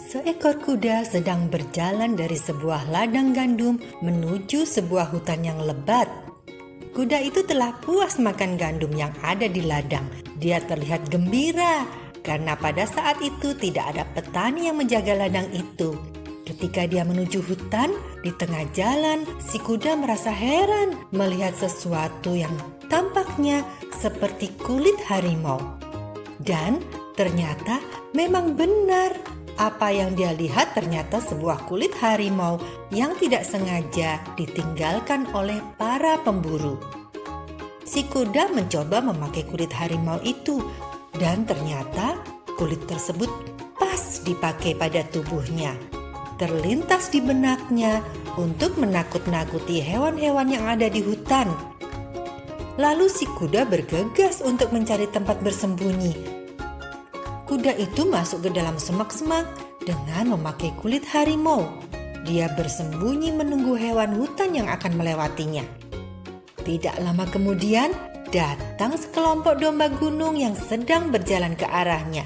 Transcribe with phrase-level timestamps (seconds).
[0.00, 6.08] Seekor kuda sedang berjalan dari sebuah ladang gandum menuju sebuah hutan yang lebat.
[6.96, 10.08] Kuda itu telah puas makan gandum yang ada di ladang.
[10.40, 11.84] Dia terlihat gembira
[12.24, 15.92] karena pada saat itu tidak ada petani yang menjaga ladang itu.
[16.48, 17.92] Ketika dia menuju hutan,
[18.24, 22.56] di tengah jalan si kuda merasa heran melihat sesuatu yang
[22.88, 25.60] tampaknya seperti kulit harimau.
[26.40, 26.80] Dan
[27.20, 27.84] ternyata
[28.16, 32.56] memang benar apa yang dia lihat ternyata sebuah kulit harimau
[32.88, 36.80] yang tidak sengaja ditinggalkan oleh para pemburu.
[37.84, 40.64] Si kuda mencoba memakai kulit harimau itu,
[41.20, 42.16] dan ternyata
[42.56, 43.28] kulit tersebut
[43.76, 45.76] pas dipakai pada tubuhnya.
[46.40, 48.00] Terlintas di benaknya
[48.40, 51.52] untuk menakut-nakuti hewan-hewan yang ada di hutan.
[52.80, 56.39] Lalu si kuda bergegas untuk mencari tempat bersembunyi
[57.50, 59.42] kuda itu masuk ke dalam semak-semak
[59.82, 61.66] dengan memakai kulit harimau.
[62.22, 65.66] Dia bersembunyi menunggu hewan hutan yang akan melewatinya.
[66.62, 67.90] Tidak lama kemudian,
[68.30, 72.22] datang sekelompok domba gunung yang sedang berjalan ke arahnya.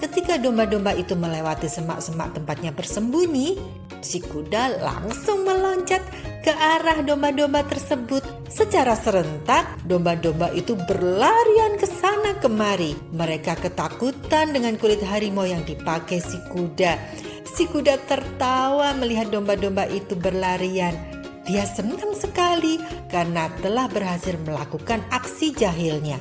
[0.00, 3.60] Ketika domba-domba itu melewati semak-semak tempatnya bersembunyi,
[4.00, 6.00] si kuda langsung meloncat
[6.48, 8.24] ke arah domba-domba tersebut.
[8.48, 12.96] Secara serentak, domba-domba itu berlarian ke sana kemari.
[13.12, 16.96] Mereka ketakutan dengan kulit harimau yang dipakai si kuda.
[17.44, 20.96] Si kuda tertawa melihat domba-domba itu berlarian.
[21.44, 22.80] Dia senang sekali
[23.12, 26.16] karena telah berhasil melakukan aksi jahilnya.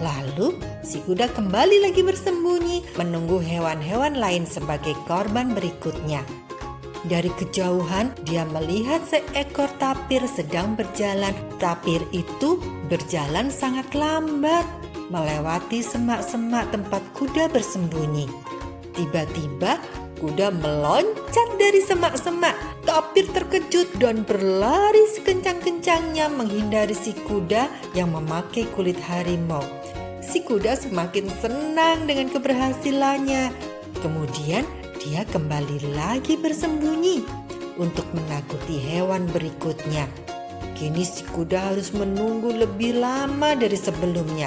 [0.00, 6.24] Lalu si kuda kembali lagi bersembunyi menunggu hewan-hewan lain sebagai korban berikutnya.
[7.02, 11.34] Dari kejauhan, dia melihat seekor tapir sedang berjalan.
[11.58, 14.62] Tapir itu berjalan sangat lambat,
[15.10, 18.30] melewati semak-semak tempat kuda bersembunyi.
[18.94, 19.82] Tiba-tiba,
[20.22, 22.54] kuda meloncat dari semak-semak.
[22.86, 27.66] Tapir terkejut dan berlari sekencang-kencangnya menghindari si kuda
[27.98, 29.66] yang memakai kulit harimau.
[30.22, 33.50] Si kuda semakin senang dengan keberhasilannya.
[33.98, 34.62] Kemudian,
[35.02, 37.26] dia kembali lagi bersembunyi
[37.74, 40.06] untuk menakuti hewan berikutnya.
[40.78, 44.46] Kini si kuda harus menunggu lebih lama dari sebelumnya.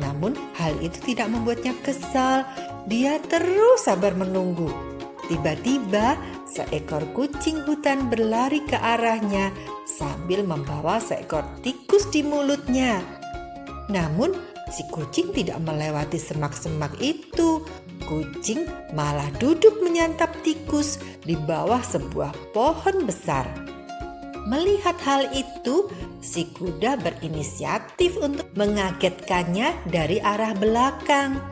[0.00, 2.48] Namun hal itu tidak membuatnya kesal.
[2.88, 4.72] Dia terus sabar menunggu.
[5.28, 6.16] Tiba-tiba
[6.48, 9.52] seekor kucing hutan berlari ke arahnya
[9.84, 13.04] sambil membawa seekor tikus di mulutnya.
[13.92, 17.62] Namun si kucing tidak melewati semak-semak itu
[18.06, 23.50] Kucing malah duduk menyantap tikus di bawah sebuah pohon besar.
[24.46, 25.90] Melihat hal itu,
[26.22, 31.42] si kuda berinisiatif untuk mengagetkannya dari arah belakang.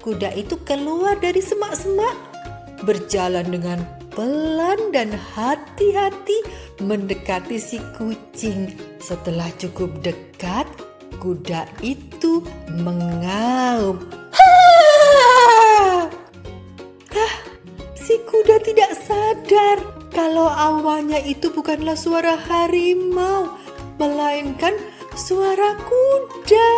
[0.00, 2.16] Kuda itu keluar dari semak-semak,
[2.88, 3.84] berjalan dengan
[4.16, 6.48] pelan dan hati-hati
[6.80, 8.72] mendekati si kucing.
[9.04, 10.64] Setelah cukup dekat,
[11.24, 12.44] kuda itu
[12.76, 14.04] mengaum
[18.34, 19.78] kuda tidak sadar
[20.10, 23.56] kalau awalnya itu bukanlah suara harimau,
[23.96, 24.74] melainkan
[25.14, 26.70] suara kuda.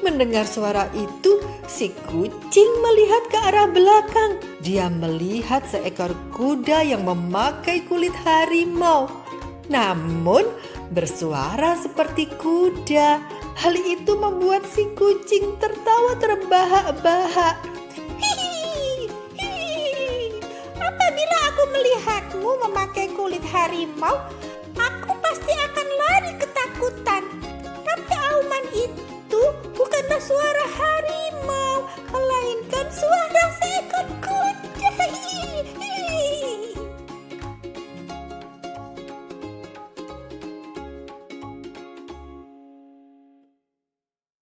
[0.00, 4.40] Mendengar suara itu, si kucing melihat ke arah belakang.
[4.64, 9.08] Dia melihat seekor kuda yang memakai kulit harimau,
[9.68, 10.48] namun
[10.90, 13.20] bersuara seperti kuda.
[13.54, 17.74] Hal itu membuat si kucing tertawa terbahak-bahak.
[21.74, 24.16] melihatmu memakai kulit harimau,
[24.78, 27.22] aku pasti akan lari ketakutan.
[27.82, 29.13] Tapi auman itu